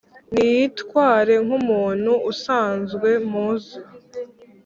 ,ntiyitware 0.31 1.33
nk’umuntu 1.45 2.11
usanzwe 2.31 3.09
muzi 3.29 3.77